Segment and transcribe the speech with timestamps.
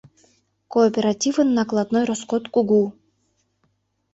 [0.73, 2.83] Кооперативын накладной роскот кугу.